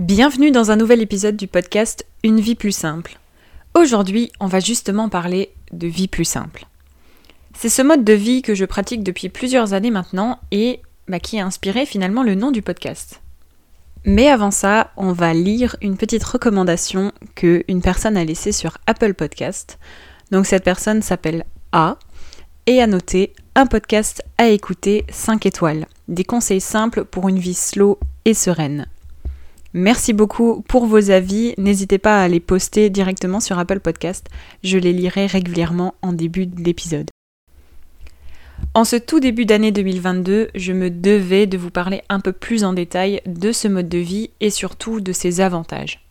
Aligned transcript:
Bienvenue 0.00 0.50
dans 0.50 0.70
un 0.70 0.76
nouvel 0.76 1.02
épisode 1.02 1.36
du 1.36 1.46
podcast 1.46 2.06
Une 2.24 2.40
vie 2.40 2.54
plus 2.54 2.72
simple. 2.72 3.18
Aujourd'hui, 3.74 4.32
on 4.40 4.46
va 4.46 4.58
justement 4.58 5.10
parler 5.10 5.52
de 5.72 5.86
vie 5.88 6.08
plus 6.08 6.24
simple. 6.24 6.64
C'est 7.54 7.68
ce 7.68 7.82
mode 7.82 8.02
de 8.02 8.14
vie 8.14 8.40
que 8.40 8.54
je 8.54 8.64
pratique 8.64 9.02
depuis 9.02 9.28
plusieurs 9.28 9.74
années 9.74 9.90
maintenant 9.90 10.38
et 10.52 10.80
bah, 11.06 11.20
qui 11.20 11.38
a 11.38 11.44
inspiré 11.44 11.84
finalement 11.84 12.22
le 12.22 12.34
nom 12.34 12.50
du 12.50 12.62
podcast. 12.62 13.20
Mais 14.06 14.28
avant 14.28 14.50
ça, 14.50 14.90
on 14.96 15.12
va 15.12 15.34
lire 15.34 15.76
une 15.82 15.98
petite 15.98 16.24
recommandation 16.24 17.12
que 17.34 17.62
une 17.68 17.82
personne 17.82 18.16
a 18.16 18.24
laissée 18.24 18.52
sur 18.52 18.78
Apple 18.86 19.12
Podcast. 19.12 19.78
Donc 20.30 20.46
cette 20.46 20.64
personne 20.64 21.02
s'appelle 21.02 21.44
A 21.72 21.98
et 22.64 22.80
a 22.80 22.86
noté 22.86 23.34
un 23.54 23.66
podcast 23.66 24.22
à 24.38 24.48
écouter 24.48 25.04
5 25.10 25.44
étoiles. 25.44 25.86
Des 26.08 26.24
conseils 26.24 26.62
simples 26.62 27.04
pour 27.04 27.28
une 27.28 27.38
vie 27.38 27.52
slow 27.52 27.98
et 28.24 28.32
sereine. 28.32 28.86
Merci 29.72 30.12
beaucoup 30.12 30.62
pour 30.66 30.86
vos 30.86 31.10
avis. 31.10 31.54
N'hésitez 31.56 31.98
pas 31.98 32.22
à 32.22 32.28
les 32.28 32.40
poster 32.40 32.90
directement 32.90 33.38
sur 33.38 33.58
Apple 33.58 33.78
Podcast. 33.78 34.26
Je 34.64 34.78
les 34.78 34.92
lirai 34.92 35.26
régulièrement 35.26 35.94
en 36.02 36.12
début 36.12 36.46
d'épisode. 36.46 37.08
En 38.74 38.84
ce 38.84 38.96
tout 38.96 39.20
début 39.20 39.46
d'année 39.46 39.72
2022, 39.72 40.50
je 40.54 40.72
me 40.72 40.90
devais 40.90 41.46
de 41.46 41.56
vous 41.56 41.70
parler 41.70 42.02
un 42.08 42.20
peu 42.20 42.32
plus 42.32 42.64
en 42.64 42.72
détail 42.72 43.20
de 43.26 43.52
ce 43.52 43.68
mode 43.68 43.88
de 43.88 43.98
vie 43.98 44.30
et 44.40 44.50
surtout 44.50 45.00
de 45.00 45.12
ses 45.12 45.40
avantages. 45.40 46.04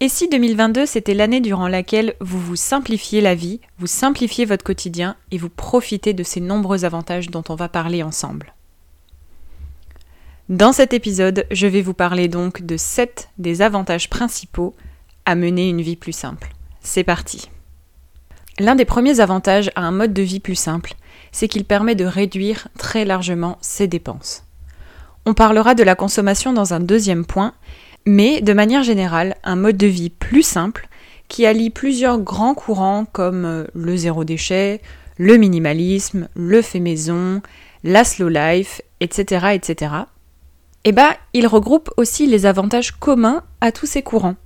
Et 0.00 0.10
si 0.10 0.28
2022 0.28 0.84
c'était 0.84 1.14
l'année 1.14 1.40
durant 1.40 1.68
laquelle 1.68 2.14
vous 2.20 2.38
vous 2.38 2.56
simplifiez 2.56 3.22
la 3.22 3.34
vie, 3.34 3.60
vous 3.78 3.86
simplifiez 3.86 4.44
votre 4.44 4.64
quotidien 4.64 5.16
et 5.30 5.38
vous 5.38 5.48
profitez 5.48 6.12
de 6.12 6.22
ces 6.22 6.40
nombreux 6.40 6.84
avantages 6.84 7.30
dont 7.30 7.44
on 7.48 7.54
va 7.54 7.70
parler 7.70 8.02
ensemble? 8.02 8.55
Dans 10.48 10.72
cet 10.72 10.94
épisode, 10.94 11.44
je 11.50 11.66
vais 11.66 11.82
vous 11.82 11.92
parler 11.92 12.28
donc 12.28 12.62
de 12.62 12.76
7 12.76 13.30
des 13.36 13.62
avantages 13.62 14.08
principaux 14.08 14.76
à 15.24 15.34
mener 15.34 15.68
une 15.68 15.80
vie 15.80 15.96
plus 15.96 16.12
simple. 16.12 16.50
C'est 16.80 17.02
parti. 17.02 17.50
L'un 18.60 18.76
des 18.76 18.84
premiers 18.84 19.18
avantages 19.18 19.72
à 19.74 19.82
un 19.82 19.90
mode 19.90 20.12
de 20.14 20.22
vie 20.22 20.38
plus 20.38 20.54
simple, 20.54 20.94
c'est 21.32 21.48
qu'il 21.48 21.64
permet 21.64 21.96
de 21.96 22.04
réduire 22.04 22.68
très 22.78 23.04
largement 23.04 23.58
ses 23.60 23.88
dépenses. 23.88 24.44
On 25.26 25.34
parlera 25.34 25.74
de 25.74 25.82
la 25.82 25.96
consommation 25.96 26.52
dans 26.52 26.72
un 26.72 26.80
deuxième 26.80 27.26
point, 27.26 27.52
mais 28.06 28.40
de 28.40 28.52
manière 28.52 28.84
générale, 28.84 29.34
un 29.42 29.56
mode 29.56 29.76
de 29.76 29.88
vie 29.88 30.10
plus 30.10 30.44
simple 30.44 30.88
qui 31.26 31.44
allie 31.44 31.70
plusieurs 31.70 32.20
grands 32.20 32.54
courants 32.54 33.04
comme 33.04 33.44
euh, 33.44 33.64
le 33.74 33.96
zéro 33.96 34.22
déchet, 34.22 34.80
le 35.18 35.38
minimalisme, 35.38 36.28
le 36.36 36.62
fait 36.62 36.78
maison, 36.78 37.42
la 37.82 38.04
slow 38.04 38.28
life, 38.28 38.80
etc., 39.00 39.48
etc., 39.54 39.90
eh 40.88 40.92
bien, 40.92 41.16
il 41.34 41.48
regroupe 41.48 41.90
aussi 41.96 42.28
les 42.28 42.46
avantages 42.46 42.92
communs 42.92 43.42
à 43.60 43.72
tous 43.72 43.86
ces 43.86 44.02
courants. 44.02 44.36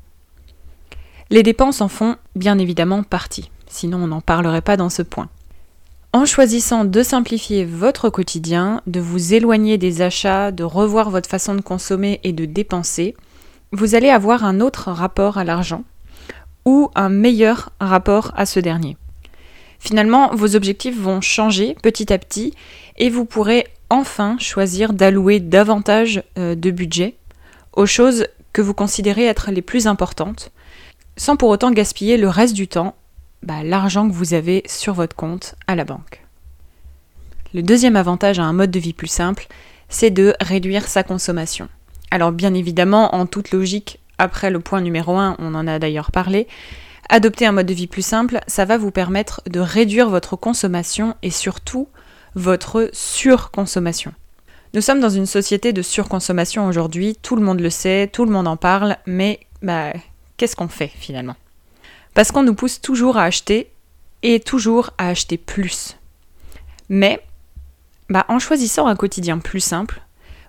Les 1.28 1.42
dépenses 1.42 1.82
en 1.82 1.88
font 1.88 2.16
bien 2.34 2.58
évidemment 2.58 3.02
partie, 3.02 3.50
sinon 3.66 3.98
on 4.04 4.06
n'en 4.06 4.22
parlerait 4.22 4.62
pas 4.62 4.78
dans 4.78 4.88
ce 4.88 5.02
point. 5.02 5.28
En 6.14 6.24
choisissant 6.24 6.86
de 6.86 7.02
simplifier 7.02 7.66
votre 7.66 8.08
quotidien, 8.08 8.80
de 8.86 9.00
vous 9.00 9.34
éloigner 9.34 9.76
des 9.76 10.00
achats, 10.00 10.50
de 10.50 10.64
revoir 10.64 11.10
votre 11.10 11.28
façon 11.28 11.54
de 11.54 11.60
consommer 11.60 12.20
et 12.24 12.32
de 12.32 12.46
dépenser, 12.46 13.14
vous 13.72 13.94
allez 13.94 14.08
avoir 14.08 14.42
un 14.42 14.60
autre 14.60 14.90
rapport 14.90 15.36
à 15.36 15.44
l'argent 15.44 15.84
ou 16.64 16.90
un 16.94 17.10
meilleur 17.10 17.68
rapport 17.80 18.32
à 18.34 18.46
ce 18.46 18.60
dernier. 18.60 18.96
Finalement, 19.78 20.34
vos 20.34 20.56
objectifs 20.56 20.98
vont 20.98 21.20
changer 21.20 21.76
petit 21.82 22.10
à 22.14 22.18
petit 22.18 22.54
et 22.96 23.10
vous 23.10 23.26
pourrez 23.26 23.66
enfin 23.90 24.36
choisir 24.38 24.92
d'allouer 24.92 25.40
davantage 25.40 26.22
euh, 26.38 26.54
de 26.54 26.70
budget 26.70 27.16
aux 27.74 27.86
choses 27.86 28.26
que 28.52 28.62
vous 28.62 28.74
considérez 28.74 29.26
être 29.26 29.50
les 29.50 29.62
plus 29.62 29.86
importantes, 29.86 30.50
sans 31.16 31.36
pour 31.36 31.50
autant 31.50 31.70
gaspiller 31.70 32.16
le 32.16 32.28
reste 32.28 32.54
du 32.54 32.66
temps 32.66 32.94
bah, 33.42 33.62
l'argent 33.62 34.08
que 34.08 34.14
vous 34.14 34.34
avez 34.34 34.62
sur 34.66 34.94
votre 34.94 35.16
compte 35.16 35.54
à 35.66 35.74
la 35.74 35.84
banque. 35.84 36.24
Le 37.52 37.62
deuxième 37.62 37.96
avantage 37.96 38.38
à 38.38 38.44
un 38.44 38.52
mode 38.52 38.70
de 38.70 38.78
vie 38.78 38.92
plus 38.92 39.08
simple, 39.08 39.46
c'est 39.88 40.10
de 40.10 40.34
réduire 40.40 40.86
sa 40.86 41.02
consommation. 41.02 41.68
Alors 42.10 42.32
bien 42.32 42.54
évidemment, 42.54 43.14
en 43.14 43.26
toute 43.26 43.50
logique, 43.50 43.98
après 44.18 44.50
le 44.50 44.60
point 44.60 44.80
numéro 44.80 45.16
1, 45.16 45.36
on 45.38 45.54
en 45.54 45.66
a 45.66 45.78
d'ailleurs 45.78 46.12
parlé, 46.12 46.46
adopter 47.08 47.46
un 47.46 47.52
mode 47.52 47.66
de 47.66 47.74
vie 47.74 47.86
plus 47.86 48.02
simple, 48.02 48.40
ça 48.46 48.64
va 48.64 48.78
vous 48.78 48.90
permettre 48.90 49.42
de 49.48 49.60
réduire 49.60 50.10
votre 50.10 50.36
consommation 50.36 51.16
et 51.22 51.30
surtout 51.30 51.88
votre 52.34 52.90
surconsommation. 52.92 54.12
Nous 54.72 54.80
sommes 54.80 55.00
dans 55.00 55.10
une 55.10 55.26
société 55.26 55.72
de 55.72 55.82
surconsommation 55.82 56.66
aujourd'hui, 56.66 57.16
tout 57.20 57.34
le 57.34 57.42
monde 57.42 57.60
le 57.60 57.70
sait, 57.70 58.08
tout 58.12 58.24
le 58.24 58.30
monde 58.30 58.46
en 58.46 58.56
parle, 58.56 58.96
mais 59.06 59.40
bah, 59.62 59.92
qu'est-ce 60.36 60.54
qu'on 60.54 60.68
fait 60.68 60.92
finalement? 60.94 61.36
Parce 62.14 62.30
qu'on 62.30 62.42
nous 62.42 62.54
pousse 62.54 62.80
toujours 62.80 63.16
à 63.16 63.24
acheter 63.24 63.70
et 64.22 64.40
toujours 64.40 64.90
à 64.98 65.08
acheter 65.08 65.38
plus. 65.38 65.96
Mais 66.88 67.20
bah, 68.08 68.26
en 68.28 68.38
choisissant 68.38 68.86
un 68.86 68.96
quotidien 68.96 69.38
plus 69.38 69.60
simple, 69.60 70.02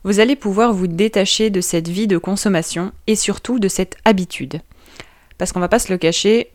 vous 0.04 0.20
allez 0.20 0.36
pouvoir 0.36 0.74
vous 0.74 0.88
détacher 0.88 1.50
de 1.50 1.62
cette 1.62 1.88
vie 1.88 2.08
de 2.08 2.18
consommation 2.18 2.92
et 3.08 3.16
surtout 3.16 3.60
de 3.60 3.68
cette 3.68 3.98
habitude. 4.06 4.62
Parce 5.38 5.52
qu'on 5.52 5.60
va 5.60 5.68
pas 5.68 5.80
se 5.80 5.92
le 5.92 5.98
cacher, 5.98 6.52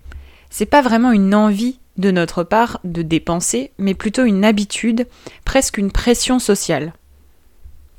c'est 0.50 0.66
pas 0.66 0.82
vraiment 0.82 1.12
une 1.12 1.34
envie 1.34 1.78
de 1.98 2.10
notre 2.10 2.42
part 2.44 2.80
de 2.84 3.02
dépenser, 3.02 3.72
mais 3.78 3.94
plutôt 3.94 4.24
une 4.24 4.44
habitude, 4.44 5.06
presque 5.44 5.78
une 5.78 5.92
pression 5.92 6.38
sociale. 6.38 6.92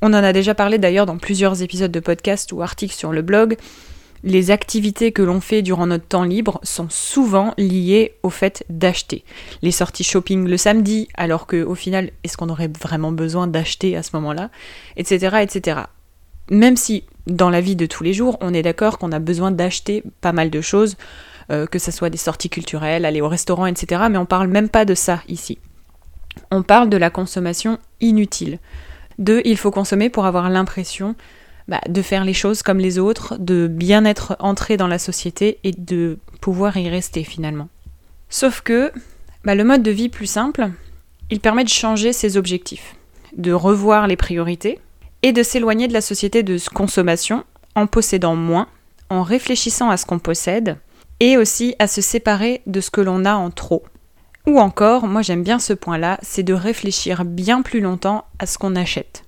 On 0.00 0.14
en 0.14 0.24
a 0.24 0.32
déjà 0.32 0.54
parlé 0.54 0.78
d'ailleurs 0.78 1.06
dans 1.06 1.18
plusieurs 1.18 1.62
épisodes 1.62 1.90
de 1.90 2.00
podcast 2.00 2.52
ou 2.52 2.62
articles 2.62 2.94
sur 2.94 3.12
le 3.12 3.22
blog. 3.22 3.56
Les 4.24 4.50
activités 4.50 5.12
que 5.12 5.22
l'on 5.22 5.40
fait 5.40 5.62
durant 5.62 5.86
notre 5.86 6.06
temps 6.06 6.24
libre 6.24 6.60
sont 6.62 6.88
souvent 6.88 7.54
liées 7.56 8.14
au 8.22 8.30
fait 8.30 8.64
d'acheter. 8.68 9.24
Les 9.62 9.70
sorties 9.70 10.04
shopping 10.04 10.46
le 10.46 10.56
samedi, 10.56 11.08
alors 11.14 11.46
qu'au 11.46 11.74
final, 11.74 12.10
est-ce 12.24 12.36
qu'on 12.36 12.48
aurait 12.48 12.70
vraiment 12.80 13.12
besoin 13.12 13.46
d'acheter 13.46 13.96
à 13.96 14.02
ce 14.02 14.10
moment-là 14.14 14.50
Etc. 14.96 15.36
etc. 15.40 15.80
Même 16.50 16.76
si 16.76 17.04
dans 17.26 17.50
la 17.50 17.60
vie 17.60 17.76
de 17.76 17.86
tous 17.86 18.02
les 18.02 18.12
jours, 18.12 18.38
on 18.40 18.54
est 18.54 18.62
d'accord 18.62 18.98
qu'on 18.98 19.12
a 19.12 19.18
besoin 19.18 19.50
d'acheter 19.50 20.02
pas 20.20 20.32
mal 20.32 20.50
de 20.50 20.60
choses, 20.60 20.96
euh, 21.50 21.66
que 21.66 21.78
ce 21.78 21.90
soit 21.90 22.10
des 22.10 22.18
sorties 22.18 22.50
culturelles, 22.50 23.04
aller 23.04 23.20
au 23.20 23.28
restaurant, 23.28 23.66
etc. 23.66 24.02
Mais 24.10 24.18
on 24.18 24.26
parle 24.26 24.48
même 24.48 24.68
pas 24.68 24.84
de 24.84 24.94
ça 24.94 25.22
ici. 25.28 25.58
On 26.50 26.62
parle 26.62 26.88
de 26.88 26.96
la 26.96 27.10
consommation 27.10 27.78
inutile. 28.00 28.58
De 29.18 29.42
il 29.44 29.56
faut 29.56 29.70
consommer 29.70 30.10
pour 30.10 30.26
avoir 30.26 30.50
l'impression 30.50 31.16
bah, 31.66 31.80
de 31.88 32.02
faire 32.02 32.24
les 32.24 32.34
choses 32.34 32.62
comme 32.62 32.78
les 32.78 32.98
autres, 32.98 33.36
de 33.38 33.66
bien 33.66 34.04
être 34.04 34.36
entré 34.38 34.76
dans 34.76 34.86
la 34.86 34.98
société 34.98 35.58
et 35.64 35.72
de 35.72 36.18
pouvoir 36.40 36.76
y 36.76 36.88
rester 36.88 37.24
finalement. 37.24 37.68
Sauf 38.30 38.60
que 38.60 38.92
bah, 39.44 39.54
le 39.54 39.64
mode 39.64 39.82
de 39.82 39.90
vie 39.90 40.08
plus 40.08 40.26
simple, 40.26 40.70
il 41.30 41.40
permet 41.40 41.64
de 41.64 41.68
changer 41.68 42.12
ses 42.12 42.36
objectifs, 42.36 42.94
de 43.36 43.52
revoir 43.52 44.06
les 44.06 44.16
priorités 44.16 44.78
et 45.22 45.32
de 45.32 45.42
s'éloigner 45.42 45.88
de 45.88 45.92
la 45.92 46.00
société 46.00 46.42
de 46.42 46.58
consommation 46.72 47.44
en 47.74 47.86
possédant 47.86 48.36
moins, 48.36 48.68
en 49.10 49.22
réfléchissant 49.22 49.90
à 49.90 49.96
ce 49.96 50.06
qu'on 50.06 50.18
possède 50.18 50.78
et 51.20 51.36
aussi 51.36 51.74
à 51.78 51.86
se 51.86 52.00
séparer 52.00 52.62
de 52.66 52.80
ce 52.80 52.90
que 52.90 53.00
l'on 53.00 53.24
a 53.24 53.34
en 53.34 53.50
trop. 53.50 53.84
Ou 54.46 54.58
encore, 54.58 55.06
moi 55.06 55.22
j'aime 55.22 55.42
bien 55.42 55.58
ce 55.58 55.72
point-là, 55.72 56.18
c'est 56.22 56.42
de 56.42 56.54
réfléchir 56.54 57.24
bien 57.24 57.62
plus 57.62 57.80
longtemps 57.80 58.24
à 58.38 58.46
ce 58.46 58.58
qu'on 58.58 58.76
achète. 58.76 59.24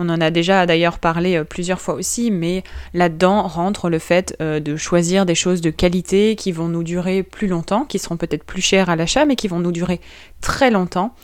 On 0.00 0.08
en 0.08 0.20
a 0.20 0.30
déjà 0.30 0.64
d'ailleurs 0.64 1.00
parlé 1.00 1.36
euh, 1.36 1.44
plusieurs 1.44 1.80
fois 1.80 1.94
aussi, 1.94 2.30
mais 2.30 2.62
là-dedans 2.94 3.42
rentre 3.42 3.90
le 3.90 3.98
fait 3.98 4.36
euh, 4.40 4.60
de 4.60 4.76
choisir 4.76 5.26
des 5.26 5.34
choses 5.34 5.60
de 5.60 5.70
qualité 5.70 6.36
qui 6.36 6.52
vont 6.52 6.68
nous 6.68 6.84
durer 6.84 7.24
plus 7.24 7.48
longtemps, 7.48 7.84
qui 7.84 7.98
seront 7.98 8.16
peut-être 8.16 8.44
plus 8.44 8.62
chères 8.62 8.90
à 8.90 8.96
l'achat, 8.96 9.24
mais 9.24 9.34
qui 9.34 9.48
vont 9.48 9.58
nous 9.58 9.72
durer 9.72 10.00
très 10.40 10.70
longtemps 10.70 11.14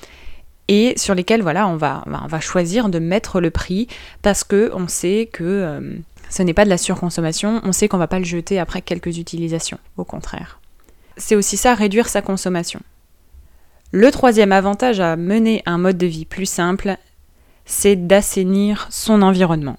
et 0.69 0.95
sur 0.97 1.15
lesquelles 1.15 1.43
voilà 1.43 1.69
on 1.69 1.77
va, 1.77 2.05
on 2.07 2.27
va 2.27 2.41
choisir 2.41 2.89
de 2.89 2.99
mettre 2.99 3.41
le 3.41 3.51
prix 3.51 3.87
parce 4.23 4.45
que 4.45 4.71
on 4.75 4.89
sait 4.89 5.29
que 5.33 5.45
euh, 5.45 5.97
Ce 6.31 6.43
n'est 6.43 6.55
pas 6.55 6.65
de 6.65 6.71
la 6.71 6.79
surconsommation, 6.79 7.61
on 7.65 7.73
sait 7.73 7.89
qu'on 7.89 7.99
va 7.99 8.09
pas 8.09 8.19
le 8.19 8.25
jeter 8.25 8.59
après 8.59 8.83
quelques 8.83 9.19
utilisations, 9.19 9.79
au 9.97 10.05
contraire. 10.05 10.61
C'est 11.17 11.37
aussi 11.37 11.57
ça, 11.57 11.75
réduire 11.75 12.09
sa 12.09 12.23
consommation. 12.23 12.81
Le 13.93 14.11
troisième 14.11 14.53
avantage 14.53 14.99
à 14.99 15.17
mener 15.17 15.63
un 15.67 15.79
mode 15.79 15.99
de 15.99 16.07
vie 16.07 16.25
plus 16.25 16.47
simple, 16.47 16.97
c'est 17.65 17.97
d'assainir 17.97 18.89
son 18.91 19.23
environnement. 19.23 19.77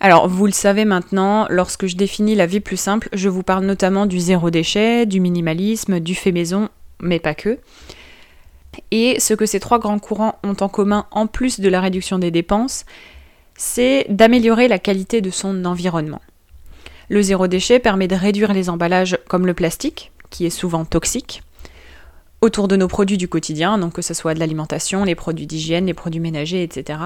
Alors, 0.00 0.28
vous 0.28 0.46
le 0.46 0.52
savez 0.52 0.84
maintenant, 0.84 1.46
lorsque 1.50 1.86
je 1.86 1.96
définis 1.96 2.34
la 2.34 2.46
vie 2.46 2.60
plus 2.60 2.76
simple, 2.76 3.08
je 3.12 3.28
vous 3.28 3.42
parle 3.42 3.64
notamment 3.64 4.06
du 4.06 4.20
zéro 4.20 4.50
déchet, 4.50 5.06
du 5.06 5.20
minimalisme, 5.20 5.98
du 6.00 6.14
fait 6.14 6.32
maison, 6.32 6.68
mais 7.00 7.18
pas 7.18 7.34
que. 7.34 7.58
Et 8.90 9.18
ce 9.18 9.34
que 9.34 9.46
ces 9.46 9.60
trois 9.60 9.78
grands 9.78 9.98
courants 9.98 10.38
ont 10.44 10.56
en 10.60 10.68
commun, 10.68 11.06
en 11.10 11.26
plus 11.26 11.58
de 11.58 11.68
la 11.68 11.80
réduction 11.80 12.18
des 12.18 12.30
dépenses, 12.30 12.84
c'est 13.58 14.06
d'améliorer 14.08 14.68
la 14.68 14.78
qualité 14.78 15.20
de 15.20 15.30
son 15.30 15.66
environnement. 15.66 16.22
Le 17.10 17.20
zéro 17.20 17.48
déchet 17.48 17.80
permet 17.80 18.08
de 18.08 18.14
réduire 18.14 18.54
les 18.54 18.70
emballages 18.70 19.18
comme 19.28 19.46
le 19.46 19.52
plastique, 19.52 20.12
qui 20.30 20.46
est 20.46 20.50
souvent 20.50 20.84
toxique, 20.84 21.42
autour 22.40 22.68
de 22.68 22.76
nos 22.76 22.86
produits 22.86 23.18
du 23.18 23.28
quotidien, 23.28 23.76
donc 23.76 23.94
que 23.94 24.02
ce 24.02 24.14
soit 24.14 24.34
de 24.34 24.38
l'alimentation, 24.38 25.04
les 25.04 25.16
produits 25.16 25.46
d'hygiène, 25.46 25.86
les 25.86 25.94
produits 25.94 26.20
ménagers, 26.20 26.62
etc. 26.62 27.00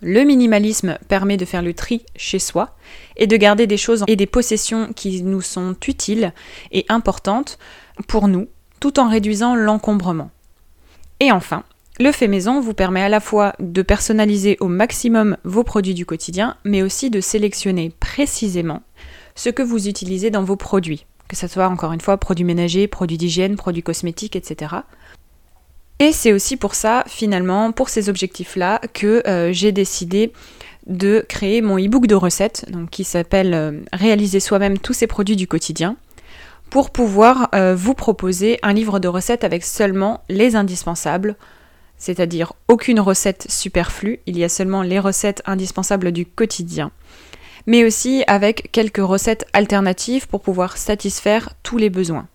Le 0.00 0.22
minimalisme 0.22 0.96
permet 1.08 1.36
de 1.36 1.44
faire 1.44 1.60
le 1.60 1.74
tri 1.74 2.06
chez 2.14 2.38
soi 2.38 2.76
et 3.16 3.26
de 3.26 3.36
garder 3.36 3.66
des 3.66 3.76
choses 3.76 4.04
et 4.06 4.16
des 4.16 4.26
possessions 4.26 4.92
qui 4.94 5.22
nous 5.22 5.42
sont 5.42 5.74
utiles 5.88 6.32
et 6.70 6.86
importantes 6.88 7.58
pour 8.06 8.28
nous, 8.28 8.48
tout 8.78 9.00
en 9.00 9.08
réduisant 9.08 9.56
l'encombrement. 9.56 10.30
Et 11.18 11.32
enfin, 11.32 11.64
le 12.00 12.12
fait 12.12 12.28
maison 12.28 12.60
vous 12.60 12.72
permet 12.72 13.02
à 13.02 13.10
la 13.10 13.20
fois 13.20 13.52
de 13.60 13.82
personnaliser 13.82 14.56
au 14.60 14.68
maximum 14.68 15.36
vos 15.44 15.64
produits 15.64 15.92
du 15.92 16.06
quotidien, 16.06 16.56
mais 16.64 16.82
aussi 16.82 17.10
de 17.10 17.20
sélectionner 17.20 17.92
précisément 18.00 18.82
ce 19.34 19.50
que 19.50 19.62
vous 19.62 19.86
utilisez 19.86 20.30
dans 20.30 20.42
vos 20.42 20.56
produits, 20.56 21.04
que 21.28 21.36
ce 21.36 21.46
soit 21.46 21.68
encore 21.68 21.92
une 21.92 22.00
fois 22.00 22.16
produits 22.16 22.46
ménagers, 22.46 22.88
produits 22.88 23.18
d'hygiène, 23.18 23.56
produits 23.56 23.82
cosmétiques, 23.82 24.34
etc. 24.34 24.76
Et 25.98 26.12
c'est 26.12 26.32
aussi 26.32 26.56
pour 26.56 26.74
ça, 26.74 27.04
finalement, 27.06 27.70
pour 27.70 27.90
ces 27.90 28.08
objectifs-là, 28.08 28.80
que 28.94 29.22
euh, 29.28 29.52
j'ai 29.52 29.70
décidé 29.70 30.32
de 30.86 31.22
créer 31.28 31.60
mon 31.60 31.78
e-book 31.78 32.06
de 32.06 32.14
recettes, 32.14 32.64
qui 32.90 33.04
s'appelle 33.04 33.52
euh, 33.52 33.72
Réaliser 33.92 34.40
soi-même 34.40 34.78
tous 34.78 34.94
ces 34.94 35.06
produits 35.06 35.36
du 35.36 35.46
quotidien, 35.46 35.96
pour 36.70 36.88
pouvoir 36.88 37.50
euh, 37.54 37.74
vous 37.74 37.92
proposer 37.92 38.58
un 38.62 38.72
livre 38.72 39.00
de 39.00 39.08
recettes 39.08 39.44
avec 39.44 39.64
seulement 39.64 40.22
les 40.30 40.56
indispensables, 40.56 41.36
c'est-à-dire 42.00 42.54
aucune 42.66 42.98
recette 42.98 43.46
superflue, 43.48 44.18
il 44.26 44.36
y 44.36 44.42
a 44.42 44.48
seulement 44.48 44.82
les 44.82 44.98
recettes 44.98 45.42
indispensables 45.46 46.10
du 46.10 46.26
quotidien, 46.26 46.90
mais 47.66 47.84
aussi 47.84 48.24
avec 48.26 48.72
quelques 48.72 49.04
recettes 49.04 49.46
alternatives 49.52 50.26
pour 50.26 50.40
pouvoir 50.40 50.76
satisfaire 50.78 51.50
tous 51.62 51.78
les 51.78 51.90
besoins. 51.90 52.26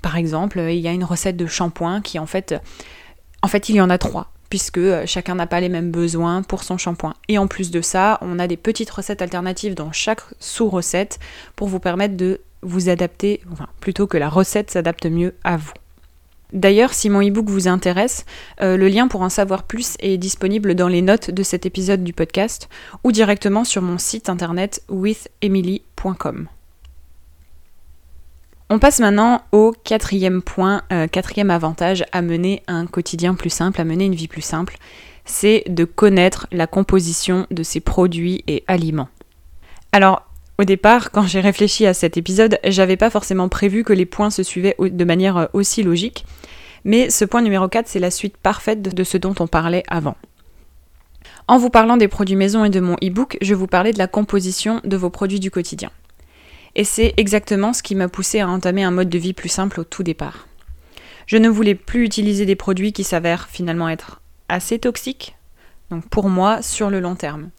Par 0.00 0.16
exemple, 0.16 0.58
il 0.58 0.78
y 0.78 0.88
a 0.88 0.92
une 0.92 1.04
recette 1.04 1.36
de 1.36 1.46
shampoing 1.46 2.00
qui 2.00 2.18
en 2.18 2.26
fait, 2.26 2.54
en 3.42 3.48
fait 3.48 3.68
il 3.68 3.76
y 3.76 3.80
en 3.80 3.90
a 3.90 3.98
trois 3.98 4.32
puisque 4.52 4.76
euh, 4.76 5.04
chacun 5.06 5.34
n'a 5.36 5.46
pas 5.46 5.60
les 5.60 5.70
mêmes 5.70 5.90
besoins 5.90 6.42
pour 6.42 6.62
son 6.62 6.76
shampoing. 6.76 7.14
Et 7.28 7.38
en 7.38 7.46
plus 7.46 7.70
de 7.70 7.80
ça, 7.80 8.18
on 8.20 8.38
a 8.38 8.46
des 8.46 8.58
petites 8.58 8.90
recettes 8.90 9.22
alternatives 9.22 9.74
dans 9.74 9.92
chaque 9.92 10.20
sous-recette 10.40 11.18
pour 11.56 11.68
vous 11.68 11.80
permettre 11.80 12.18
de 12.18 12.42
vous 12.60 12.90
adapter, 12.90 13.40
plutôt 13.80 14.06
que 14.06 14.18
la 14.18 14.28
recette 14.28 14.70
s'adapte 14.70 15.06
mieux 15.06 15.34
à 15.42 15.56
vous. 15.56 15.72
D'ailleurs, 16.52 16.92
si 16.92 17.08
mon 17.08 17.26
e-book 17.26 17.48
vous 17.48 17.66
intéresse, 17.66 18.26
euh, 18.60 18.76
le 18.76 18.88
lien 18.88 19.08
pour 19.08 19.22
en 19.22 19.30
savoir 19.30 19.62
plus 19.62 19.96
est 20.00 20.18
disponible 20.18 20.74
dans 20.74 20.88
les 20.88 21.02
notes 21.02 21.30
de 21.30 21.42
cet 21.42 21.64
épisode 21.64 22.04
du 22.04 22.12
podcast 22.12 22.68
ou 23.04 23.12
directement 23.12 23.64
sur 23.64 23.80
mon 23.80 23.98
site 23.98 24.28
internet 24.28 24.82
withemily.com. 24.90 26.48
On 28.68 28.78
passe 28.78 29.00
maintenant 29.00 29.42
au 29.52 29.74
quatrième 29.84 30.42
point, 30.42 30.82
euh, 30.92 31.06
quatrième 31.06 31.50
avantage 31.50 32.04
à 32.12 32.22
mener 32.22 32.62
un 32.66 32.86
quotidien 32.86 33.34
plus 33.34 33.50
simple, 33.50 33.80
à 33.80 33.84
mener 33.84 34.06
une 34.06 34.14
vie 34.14 34.28
plus 34.28 34.42
simple, 34.42 34.78
c'est 35.24 35.64
de 35.68 35.84
connaître 35.84 36.46
la 36.52 36.66
composition 36.66 37.46
de 37.50 37.62
ses 37.62 37.80
produits 37.80 38.44
et 38.46 38.64
aliments. 38.66 39.08
Alors, 39.92 40.26
au 40.58 40.64
départ, 40.64 41.10
quand 41.10 41.26
j'ai 41.26 41.40
réfléchi 41.40 41.86
à 41.86 41.94
cet 41.94 42.16
épisode, 42.16 42.58
j'avais 42.64 42.96
pas 42.96 43.10
forcément 43.10 43.48
prévu 43.48 43.84
que 43.84 43.92
les 43.92 44.06
points 44.06 44.30
se 44.30 44.42
suivaient 44.42 44.76
de 44.78 45.04
manière 45.04 45.36
euh, 45.36 45.46
aussi 45.52 45.82
logique, 45.82 46.24
mais 46.84 47.10
ce 47.10 47.24
point 47.24 47.42
numéro 47.42 47.68
4, 47.68 47.88
c'est 47.88 47.98
la 47.98 48.10
suite 48.10 48.36
parfaite 48.36 48.82
de 48.82 49.04
ce 49.04 49.16
dont 49.16 49.34
on 49.40 49.46
parlait 49.46 49.84
avant. 49.88 50.16
En 51.48 51.58
vous 51.58 51.70
parlant 51.70 51.96
des 51.96 52.08
produits 52.08 52.36
maison 52.36 52.64
et 52.64 52.70
de 52.70 52.80
mon 52.80 52.94
e-book, 53.02 53.38
je 53.40 53.54
vous 53.54 53.66
parlais 53.66 53.92
de 53.92 53.98
la 53.98 54.06
composition 54.06 54.80
de 54.84 54.96
vos 54.96 55.10
produits 55.10 55.40
du 55.40 55.50
quotidien. 55.50 55.90
Et 56.74 56.84
c'est 56.84 57.14
exactement 57.16 57.72
ce 57.72 57.82
qui 57.82 57.94
m'a 57.94 58.08
poussé 58.08 58.40
à 58.40 58.48
entamer 58.48 58.82
un 58.82 58.90
mode 58.90 59.08
de 59.08 59.18
vie 59.18 59.34
plus 59.34 59.48
simple 59.48 59.80
au 59.80 59.84
tout 59.84 60.02
départ. 60.02 60.46
Je 61.26 61.36
ne 61.36 61.48
voulais 61.48 61.74
plus 61.74 62.04
utiliser 62.04 62.46
des 62.46 62.56
produits 62.56 62.92
qui 62.92 63.04
s'avèrent 63.04 63.48
finalement 63.48 63.88
être 63.88 64.20
assez 64.48 64.78
toxiques, 64.78 65.36
donc 65.90 66.08
pour 66.08 66.28
moi, 66.28 66.62
sur 66.62 66.90
le 66.90 67.00
long 67.00 67.14
terme. 67.14 67.50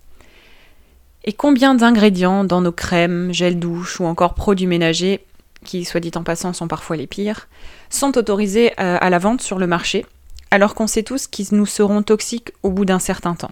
Et 1.26 1.34
combien 1.34 1.74
d'ingrédients 1.74 2.44
dans 2.44 2.62
nos 2.62 2.72
crèmes, 2.72 3.34
gel 3.34 3.58
douche 3.58 4.00
ou 4.00 4.06
encore 4.06 4.34
produits 4.34 4.68
ménagers, 4.68 5.26
qui 5.64 5.86
soit 5.86 6.02
dit 6.02 6.12
en 6.16 6.24
passant 6.24 6.52
sont 6.52 6.68
parfois 6.68 6.98
les 6.98 7.08
pires, 7.08 7.48
sont 7.90 8.18
autorisés 8.18 8.72
euh, 8.80 8.98
à 9.00 9.10
la 9.10 9.20
vente 9.20 9.42
sur 9.42 9.58
le 9.58 9.68
marché, 9.68 10.06
alors 10.52 10.76
qu'on 10.76 10.88
sait 10.88 11.04
tous 11.04 11.28
qu'ils 11.28 11.48
nous 11.52 11.66
seront 11.66 12.04
toxiques 12.04 12.52
au 12.62 12.70
bout 12.70 12.86
d'un 12.86 13.00
certain 13.00 13.36
temps. 13.36 13.52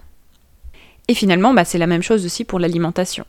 Et 1.08 1.14
finalement, 1.14 1.54
bah, 1.54 1.64
c'est 1.64 1.78
la 1.78 1.86
même 1.86 2.02
chose 2.02 2.24
aussi 2.26 2.44
pour 2.44 2.58
l'alimentation. 2.58 3.24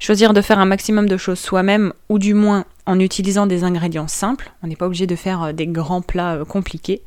Choisir 0.00 0.34
de 0.34 0.40
faire 0.40 0.58
un 0.58 0.66
maximum 0.66 1.08
de 1.08 1.16
choses 1.16 1.38
soi-même, 1.38 1.92
ou 2.08 2.18
du 2.18 2.34
moins 2.34 2.64
en 2.86 2.98
utilisant 2.98 3.46
des 3.46 3.64
ingrédients 3.64 4.08
simples, 4.08 4.52
on 4.62 4.66
n'est 4.66 4.76
pas 4.76 4.86
obligé 4.86 5.06
de 5.06 5.16
faire 5.16 5.42
euh, 5.44 5.52
des 5.52 5.68
grands 5.68 6.02
plats 6.02 6.34
euh, 6.34 6.44
compliqués, 6.44 7.02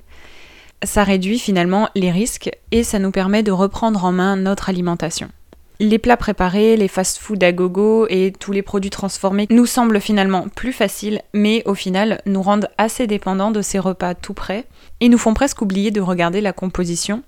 ça 0.84 1.04
réduit 1.04 1.40
finalement 1.40 1.90
les 1.96 2.12
risques 2.12 2.52
et 2.72 2.84
ça 2.84 3.00
nous 3.00 3.12
permet 3.12 3.44
de 3.44 3.52
reprendre 3.52 4.06
en 4.06 4.12
main 4.12 4.36
notre 4.36 4.70
alimentation. 4.70 5.30
Les 5.80 6.00
plats 6.00 6.18
préparés, 6.18 6.76
les 6.76 6.88
fast-food 6.88 7.44
à 7.44 7.52
gogo 7.52 8.08
et 8.10 8.34
tous 8.38 8.52
les 8.52 8.64
produits 8.64 8.90
transformés 8.90 9.46
nous 9.52 9.68
semblent 9.68 10.02
finalement 10.02 10.48
plus 10.50 10.74
faciles, 10.74 11.22
mais 11.34 11.62
au 11.66 11.76
final 11.76 12.20
nous 12.26 12.42
rendent 12.42 12.70
assez 12.80 13.06
dépendants 13.06 13.52
de 13.52 13.62
ces 13.62 13.78
repas 13.78 14.16
tout 14.16 14.34
prêts 14.34 14.66
et 15.02 15.10
nous 15.10 15.20
font 15.20 15.36
presque 15.36 15.62
oublier 15.62 15.92
de 15.92 16.02
regarder 16.02 16.42
la 16.42 16.52
composition, 16.52 17.22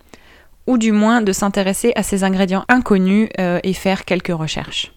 ou 0.65 0.79
du 0.79 0.91
moins 0.91 1.21
de 1.21 1.31
s'intéresser 1.31 1.93
à 1.95 2.01
ces 2.01 2.23
ingrédients 2.23 2.65
inconnus 2.69 3.29
euh, 3.39 3.59
et 3.61 3.73
faire 3.73 4.03
quelques 4.03 4.35
recherches. 4.35 4.93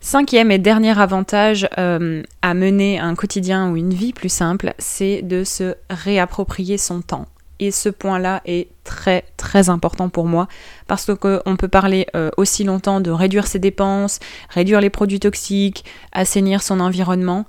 Cinquième 0.00 0.50
et 0.50 0.58
dernier 0.58 0.98
avantage 0.98 1.66
euh, 1.78 2.22
à 2.42 2.52
mener 2.52 2.98
un 2.98 3.14
quotidien 3.14 3.70
ou 3.70 3.76
une 3.76 3.92
vie 3.94 4.12
plus 4.12 4.28
simple, 4.28 4.74
c'est 4.78 5.22
de 5.22 5.44
se 5.44 5.74
réapproprier 5.88 6.76
son 6.76 7.00
temps. 7.00 7.26
Et 7.60 7.70
ce 7.70 7.88
point-là 7.88 8.40
est 8.44 8.68
très 8.84 9.24
très 9.36 9.68
important 9.68 10.08
pour 10.08 10.26
moi 10.26 10.46
parce 10.86 11.10
qu'on 11.14 11.56
peut 11.56 11.68
parler 11.68 12.06
euh, 12.14 12.30
aussi 12.36 12.64
longtemps 12.64 13.00
de 13.00 13.10
réduire 13.10 13.46
ses 13.46 13.58
dépenses, 13.58 14.20
réduire 14.48 14.80
les 14.80 14.90
produits 14.90 15.20
toxiques, 15.20 15.84
assainir 16.12 16.62
son 16.62 16.78
environnement, 16.80 17.46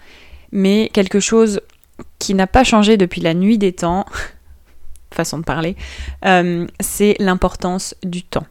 mais 0.51 0.89
quelque 0.93 1.19
chose 1.19 1.61
qui 2.17 2.33
n'a 2.33 2.47
pas 2.47 2.63
changé 2.63 2.97
depuis 2.97 3.21
la 3.21 3.33
nuit 3.33 3.57
des 3.57 3.73
temps, 3.73 4.05
façon 5.13 5.37
de 5.37 5.43
parler, 5.43 5.75
euh, 6.25 6.65
c'est 6.79 7.15
l'importance 7.19 7.95
du 8.03 8.23
temps 8.23 8.45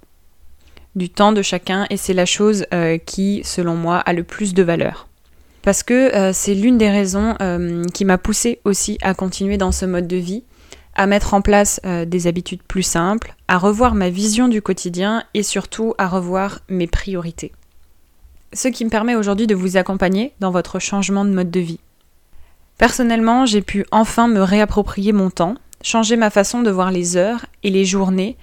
du 0.97 1.11
temps 1.11 1.31
de 1.31 1.43
chacun 1.43 1.87
et 1.91 1.97
c'est 1.97 2.15
la 2.15 2.27
chose 2.27 2.67
euh, 2.75 2.99
qui, 2.99 3.43
selon 3.45 3.77
moi, 3.77 3.99
a 3.99 4.12
le 4.12 4.25
plus 4.25 4.53
de 4.53 4.65
valeur. 4.65 5.07
Parce 5.62 5.85
que 5.85 6.33
c'est 6.33 6.55
l'une 6.55 6.77
des 6.77 6.91
raisons 6.91 7.37
qui 7.93 8.05
m'a 8.05 8.19
poussé 8.19 8.59
aussi 8.65 8.99
à 9.03 9.12
continuer 9.15 9.59
dans 9.59 9.71
ce 9.71 9.85
mode 9.85 10.09
de 10.09 10.17
vie, 10.17 10.43
à 10.99 11.07
mettre 11.07 11.33
en 11.33 11.40
place 11.40 11.81
des 11.85 12.26
habitudes 12.26 12.62
plus 12.62 12.83
simples, 12.83 13.35
à 13.47 13.57
revoir 13.57 13.95
ma 13.95 14.11
vision 14.11 14.49
du 14.49 14.61
quotidien 14.61 15.25
et 15.33 15.43
surtout 15.43 15.95
à 15.97 16.07
revoir 16.07 16.59
mes 16.69 16.87
priorités. 16.87 17.52
Ce 18.52 18.69
qui 18.69 18.85
me 18.85 18.90
permet 18.90 19.14
aujourd'hui 19.14 19.47
de 19.47 19.55
vous 19.55 19.76
accompagner 19.76 20.33
dans 20.40 20.50
votre 20.50 20.78
changement 20.78 21.25
de 21.25 21.31
mode 21.31 21.50
de 21.50 21.61
vie. 21.61 21.81
Personnellement, 22.78 23.45
j'ai 23.45 23.61
pu 23.61 23.85
enfin 23.90 24.28
me 24.28 24.40
réapproprier 24.40 25.12
mon 25.12 25.31
temps, 25.31 25.55
changer 25.83 26.17
ma 26.17 26.31
façon 26.31 26.62
de 26.62 26.71
voir 26.71 26.90
les 26.90 27.17
heures 27.17 27.47
et 27.62 27.71
les 27.71 27.85
journées, 27.85 28.37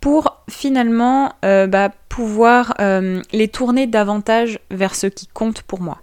pour 0.00 0.42
finalement 0.48 1.32
euh, 1.44 1.66
bah, 1.66 1.90
pouvoir 2.08 2.74
euh, 2.80 3.22
les 3.32 3.48
tourner 3.48 3.86
davantage 3.86 4.58
vers 4.70 4.94
ce 4.94 5.06
qui 5.06 5.26
compte 5.26 5.62
pour 5.62 5.80
moi. 5.80 5.98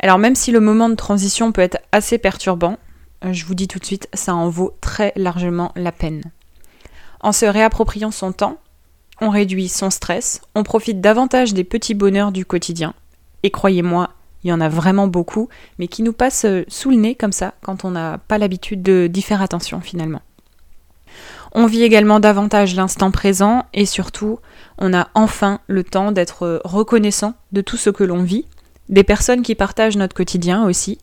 Alors 0.00 0.18
même 0.18 0.34
si 0.34 0.52
le 0.52 0.60
moment 0.60 0.88
de 0.88 0.94
transition 0.94 1.52
peut 1.52 1.62
être 1.62 1.78
assez 1.90 2.18
perturbant, 2.18 2.72
euh, 2.72 2.76
je 3.22 3.44
vous 3.44 3.54
dis 3.54 3.68
tout 3.68 3.78
de 3.78 3.84
suite, 3.84 4.08
ça 4.14 4.34
en 4.34 4.48
vaut 4.48 4.76
très 4.80 5.12
largement 5.16 5.72
la 5.76 5.92
peine. 5.92 6.22
En 7.20 7.32
se 7.32 7.46
réappropriant 7.46 8.10
son 8.10 8.32
temps, 8.32 8.58
on 9.20 9.30
réduit 9.30 9.68
son 9.68 9.90
stress, 9.90 10.40
on 10.54 10.62
profite 10.62 11.00
davantage 11.00 11.52
des 11.52 11.64
petits 11.64 11.94
bonheurs 11.94 12.32
du 12.32 12.44
quotidien. 12.44 12.94
Et 13.42 13.50
croyez-moi, 13.50 14.10
il 14.44 14.50
y 14.50 14.52
en 14.52 14.60
a 14.60 14.68
vraiment 14.68 15.08
beaucoup, 15.08 15.48
mais 15.78 15.88
qui 15.88 16.02
nous 16.02 16.12
passent 16.12 16.46
sous 16.68 16.90
le 16.90 16.96
nez 16.96 17.14
comme 17.14 17.32
ça 17.32 17.54
quand 17.62 17.84
on 17.84 17.90
n'a 17.90 18.18
pas 18.18 18.38
l'habitude 18.38 18.82
d'y 18.82 19.22
faire 19.22 19.42
attention 19.42 19.80
finalement. 19.80 20.22
On 21.52 21.66
vit 21.66 21.82
également 21.82 22.20
davantage 22.20 22.74
l'instant 22.74 23.10
présent 23.10 23.64
et 23.72 23.86
surtout, 23.86 24.38
on 24.78 24.94
a 24.94 25.08
enfin 25.14 25.60
le 25.66 25.82
temps 25.82 26.12
d'être 26.12 26.60
reconnaissant 26.64 27.34
de 27.52 27.62
tout 27.62 27.76
ce 27.76 27.90
que 27.90 28.04
l'on 28.04 28.22
vit, 28.22 28.46
des 28.88 29.02
personnes 29.02 29.42
qui 29.42 29.54
partagent 29.54 29.96
notre 29.96 30.14
quotidien 30.14 30.64
aussi, 30.64 30.98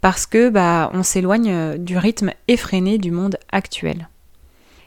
parce 0.00 0.26
que 0.26 0.48
bah, 0.48 0.90
on 0.94 1.02
s'éloigne 1.02 1.78
du 1.78 1.98
rythme 1.98 2.32
effréné 2.48 2.98
du 2.98 3.10
monde 3.10 3.36
actuel. 3.52 4.08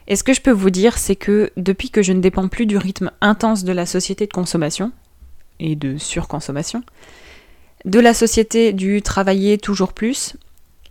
Et 0.06 0.16
ce 0.16 0.24
que 0.24 0.34
je 0.34 0.40
peux 0.40 0.50
vous 0.50 0.70
dire, 0.70 0.98
c'est 0.98 1.16
que 1.16 1.50
depuis 1.56 1.90
que 1.90 2.02
je 2.02 2.12
ne 2.12 2.20
dépends 2.20 2.48
plus 2.48 2.66
du 2.66 2.76
rythme 2.76 3.10
intense 3.20 3.64
de 3.64 3.72
la 3.72 3.86
société 3.86 4.26
de 4.26 4.32
consommation, 4.32 4.92
et 5.60 5.76
de 5.76 5.96
surconsommation, 5.98 6.82
de 7.84 8.00
la 8.00 8.14
société 8.14 8.72
du 8.72 9.02
travailler 9.02 9.58
toujours 9.58 9.92
plus, 9.92 10.36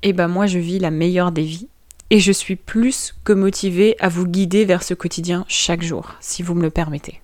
et 0.02 0.10
eh 0.10 0.14
ben 0.14 0.28
moi 0.28 0.48
je 0.48 0.60
vis 0.60 0.80
la 0.80 0.92
meilleure 0.92 1.32
des 1.32 1.44
vies, 1.44 1.68
et 2.10 2.20
je 2.20 2.32
suis 2.32 2.56
plus 2.56 3.16
que 3.24 3.34
motivée 3.34 3.96
à 4.00 4.10
vous 4.10 4.28
guider 4.28 4.66
vers 4.66 4.84
ce 4.84 4.94
quotidien 4.94 5.46
chaque 5.48 5.82
jour, 5.82 6.16
si 6.20 6.44
vous 6.44 6.54
me 6.54 6.62
le 6.62 6.70
permettez. 6.70 7.23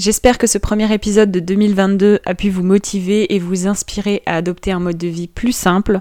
J'espère 0.00 0.38
que 0.38 0.46
ce 0.46 0.56
premier 0.56 0.90
épisode 0.94 1.30
de 1.30 1.40
2022 1.40 2.20
a 2.24 2.34
pu 2.34 2.48
vous 2.48 2.62
motiver 2.62 3.34
et 3.34 3.38
vous 3.38 3.66
inspirer 3.66 4.22
à 4.24 4.36
adopter 4.36 4.72
un 4.72 4.80
mode 4.80 4.96
de 4.96 5.08
vie 5.08 5.28
plus 5.28 5.52
simple, 5.52 6.00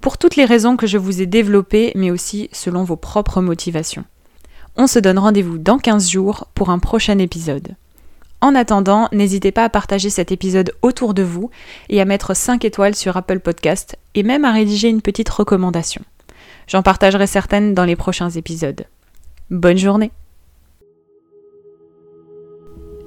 pour 0.00 0.18
toutes 0.18 0.34
les 0.34 0.44
raisons 0.44 0.76
que 0.76 0.88
je 0.88 0.98
vous 0.98 1.22
ai 1.22 1.26
développées, 1.26 1.92
mais 1.94 2.10
aussi 2.10 2.48
selon 2.50 2.82
vos 2.82 2.96
propres 2.96 3.40
motivations. 3.40 4.02
On 4.74 4.88
se 4.88 4.98
donne 4.98 5.20
rendez-vous 5.20 5.58
dans 5.58 5.78
15 5.78 6.10
jours 6.10 6.48
pour 6.56 6.70
un 6.70 6.80
prochain 6.80 7.20
épisode. 7.20 7.76
En 8.40 8.56
attendant, 8.56 9.08
n'hésitez 9.12 9.52
pas 9.52 9.62
à 9.62 9.70
partager 9.70 10.10
cet 10.10 10.32
épisode 10.32 10.72
autour 10.82 11.14
de 11.14 11.22
vous 11.22 11.48
et 11.88 12.00
à 12.00 12.04
mettre 12.04 12.34
5 12.34 12.64
étoiles 12.64 12.96
sur 12.96 13.16
Apple 13.16 13.38
Podcast 13.38 13.96
et 14.16 14.24
même 14.24 14.44
à 14.44 14.50
rédiger 14.50 14.88
une 14.88 15.02
petite 15.02 15.30
recommandation. 15.30 16.02
J'en 16.66 16.82
partagerai 16.82 17.28
certaines 17.28 17.74
dans 17.74 17.84
les 17.84 17.94
prochains 17.94 18.30
épisodes. 18.30 18.86
Bonne 19.50 19.78
journée 19.78 20.10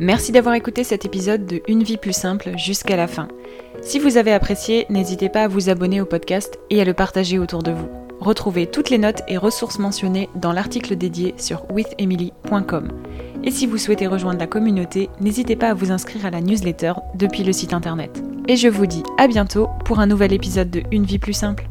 Merci 0.02 0.32
d'avoir 0.32 0.56
écouté 0.56 0.86
cet 0.86 1.04
épisode 1.04 1.46
de 1.46 1.62
Une 1.68 1.84
vie 1.84 1.98
plus 1.98 2.14
simple 2.14 2.52
jusqu'à 2.56 2.96
la 2.96 3.06
fin. 3.06 3.28
Si 3.82 4.00
vous 4.00 4.16
avez 4.16 4.32
apprécié, 4.32 4.86
n'hésitez 4.90 5.28
pas 5.28 5.44
à 5.44 5.48
vous 5.50 5.70
abonner 5.70 6.00
au 6.00 6.06
podcast 6.06 6.58
et 6.70 6.80
à 6.80 6.86
le 6.86 6.94
partager 6.94 7.38
autour 7.38 7.64
de 7.64 7.72
vous. 7.72 7.90
Retrouvez 8.22 8.66
toutes 8.66 8.90
les 8.90 8.98
notes 8.98 9.24
et 9.28 9.38
ressources 9.38 9.78
mentionnées 9.78 10.30
dans 10.36 10.54
l'article 10.54 10.96
dédié 10.96 11.34
sur 11.38 11.70
withemily.com. 11.74 12.88
Et 13.44 13.52
si 13.52 13.68
vous 13.68 13.78
souhaitez 13.78 14.08
rejoindre 14.08 14.40
la 14.40 14.48
communauté, 14.48 15.10
n'hésitez 15.20 15.58
pas 15.58 15.70
à 15.70 15.74
vous 15.74 15.92
inscrire 15.92 16.26
à 16.26 16.30
la 16.30 16.40
newsletter 16.40 16.94
depuis 17.16 17.44
le 17.44 17.52
site 17.52 17.74
internet. 17.74 18.24
Et 18.48 18.56
je 18.56 18.70
vous 18.70 18.86
dis 18.86 19.04
à 19.18 19.28
bientôt 19.28 19.68
pour 19.84 20.00
un 20.00 20.08
nouvel 20.08 20.32
épisode 20.32 20.72
de 20.72 20.82
Une 20.92 21.06
vie 21.06 21.20
plus 21.20 21.34
simple. 21.34 21.70